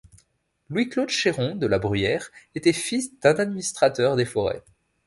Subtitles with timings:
[0.69, 4.63] Louis-Claude Chéron de la Bruyère était fils d'un administrateur des forêts.